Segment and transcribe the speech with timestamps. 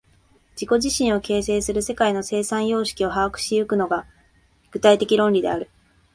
[0.59, 4.07] 自己自身を形成する世界の生産様式を把握し行くのが、
[4.71, 5.69] 具体的論理である。